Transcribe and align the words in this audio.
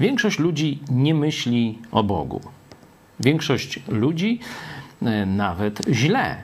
Większość 0.00 0.38
ludzi 0.38 0.78
nie 0.90 1.14
myśli 1.14 1.78
o 1.92 2.02
Bogu. 2.02 2.40
Większość 3.20 3.80
ludzi 3.88 4.40
e, 5.02 5.26
nawet 5.26 5.82
źle 5.90 6.36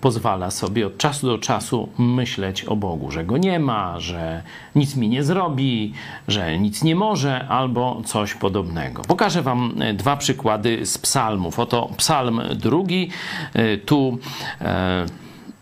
pozwala 0.00 0.50
sobie 0.50 0.86
od 0.86 0.98
czasu 0.98 1.26
do 1.26 1.38
czasu 1.38 1.88
myśleć 1.98 2.64
o 2.64 2.76
Bogu, 2.76 3.10
że 3.10 3.24
go 3.24 3.36
nie 3.36 3.60
ma, 3.60 4.00
że 4.00 4.42
nic 4.74 4.96
mi 4.96 5.08
nie 5.08 5.22
zrobi, 5.22 5.92
że 6.28 6.58
nic 6.58 6.82
nie 6.82 6.96
może 6.96 7.48
albo 7.48 8.02
coś 8.04 8.34
podobnego. 8.34 9.02
Pokażę 9.02 9.42
Wam 9.42 9.74
e, 9.80 9.94
dwa 9.94 10.16
przykłady 10.16 10.86
z 10.86 10.98
psalmów. 10.98 11.58
Oto 11.58 11.90
psalm 11.96 12.40
drugi, 12.54 13.10
e, 13.54 13.76
tu 13.76 14.18
e, 14.60 15.06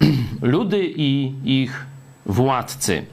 ludy 0.43 0.93
i 0.97 1.33
ich 1.45 1.87
władcy. 2.27 3.07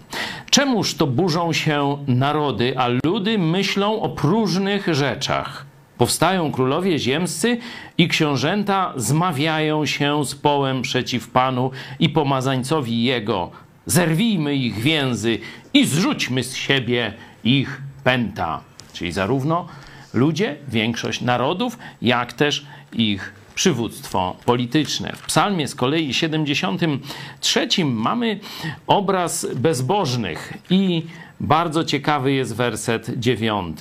Czemuż 0.53 0.95
to 0.95 1.07
burzą 1.07 1.53
się 1.53 1.97
narody, 2.07 2.77
a 2.77 2.87
ludy 3.05 3.37
myślą 3.37 4.01
o 4.01 4.09
próżnych 4.09 4.95
rzeczach? 4.95 5.65
Powstają 5.97 6.51
królowie 6.51 6.99
ziemscy 6.99 7.57
i 7.97 8.07
książęta 8.07 8.93
zmawiają 8.95 9.85
się 9.85 10.25
z 10.25 10.35
połem 10.35 10.81
przeciw 10.81 11.29
Panu 11.29 11.71
i 11.99 12.09
pomazańcowi 12.09 13.03
Jego. 13.03 13.51
Zerwijmy 13.85 14.55
ich 14.55 14.75
więzy 14.75 15.39
i 15.73 15.85
zrzućmy 15.85 16.43
z 16.43 16.55
siebie 16.55 17.13
ich 17.43 17.81
pęta. 18.03 18.61
Czyli 18.93 19.11
zarówno 19.11 19.67
ludzie, 20.13 20.55
większość 20.67 21.21
narodów, 21.21 21.77
jak 22.01 22.33
też 22.33 22.65
ich 22.93 23.33
przywództwo 23.55 24.35
polityczne. 24.45 25.13
W 25.15 25.25
psalmie 25.25 25.67
z 25.67 25.75
kolei 25.75 26.13
73 26.13 27.67
mamy 27.85 28.39
obraz 28.87 29.47
bezbożnych 29.55 30.53
i 30.69 31.05
bardzo 31.39 31.83
ciekawy 31.83 32.31
jest 32.31 32.55
werset 32.55 33.11
9. 33.19 33.77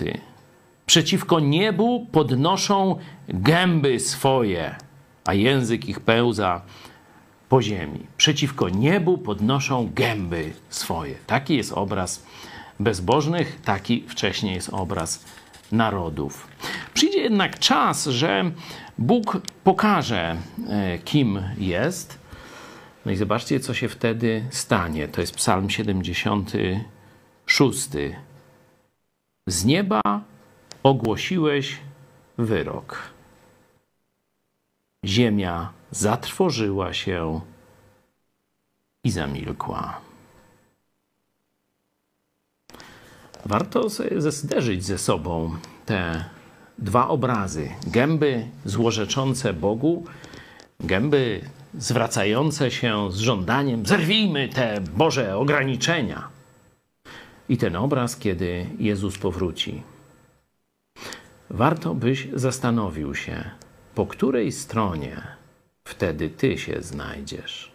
Przeciwko 0.86 1.40
niebu 1.40 2.06
podnoszą 2.12 2.96
gęby 3.28 4.00
swoje, 4.00 4.74
a 5.24 5.34
język 5.34 5.88
ich 5.88 6.00
pełza 6.00 6.62
po 7.48 7.62
ziemi. 7.62 8.00
Przeciwko 8.16 8.68
niebu 8.68 9.18
podnoszą 9.18 9.90
gęby 9.94 10.52
swoje. 10.70 11.14
Taki 11.26 11.56
jest 11.56 11.72
obraz 11.72 12.22
bezbożnych, 12.80 13.60
taki 13.64 14.04
wcześniej 14.08 14.54
jest 14.54 14.68
obraz 14.72 15.24
narodów. 15.72 16.48
Przyjdzie 17.02 17.20
jednak 17.20 17.58
czas, 17.58 18.06
że 18.06 18.50
Bóg 18.98 19.40
pokaże, 19.64 20.36
e, 20.68 20.98
kim 20.98 21.42
jest. 21.58 22.18
No 23.06 23.12
i 23.12 23.16
zobaczcie, 23.16 23.60
co 23.60 23.74
się 23.74 23.88
wtedy 23.88 24.44
stanie. 24.50 25.08
To 25.08 25.20
jest 25.20 25.34
Psalm 25.34 25.70
76. 25.70 27.88
Z 29.46 29.64
nieba 29.64 30.00
ogłosiłeś 30.82 31.78
wyrok. 32.38 32.98
Ziemia 35.04 35.72
zatrwożyła 35.90 36.92
się 36.92 37.40
i 39.04 39.10
zamilkła. 39.10 40.00
Warto 43.46 43.90
sobie 43.90 44.20
zderzyć 44.20 44.84
ze 44.84 44.98
sobą 44.98 45.56
te 45.86 46.24
dwa 46.78 47.08
obrazy: 47.08 47.68
gęby 47.86 48.46
złorzeczące 48.64 49.52
Bogu, 49.52 50.04
gęby 50.80 51.40
zwracające 51.78 52.70
się 52.70 53.12
z 53.12 53.16
żądaniem: 53.16 53.86
zerwijmy 53.86 54.48
te 54.48 54.80
Boże 54.96 55.36
ograniczenia. 55.36 56.28
I 57.48 57.56
ten 57.56 57.76
obraz, 57.76 58.16
kiedy 58.16 58.66
Jezus 58.78 59.18
powróci. 59.18 59.82
Warto 61.50 61.94
byś 61.94 62.28
zastanowił 62.32 63.14
się, 63.14 63.50
po 63.94 64.06
której 64.06 64.52
stronie 64.52 65.22
wtedy 65.84 66.30
ty 66.30 66.58
się 66.58 66.82
znajdziesz. 66.82 67.71